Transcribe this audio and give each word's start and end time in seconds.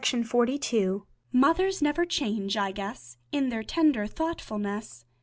UNCHANGEABLE 0.03 0.41
MOTHER 1.31 1.31
Mothers 1.31 1.79
never 1.79 2.05
change, 2.05 2.57
I 2.57 2.71
guess, 2.71 3.17
In 3.31 3.49
their 3.49 3.61
tender 3.61 4.07
thoughtfulness. 4.07 5.05